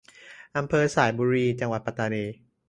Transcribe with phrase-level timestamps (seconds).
[0.57, 2.25] อำเภอสายบุรี จังหวัดปัตตานี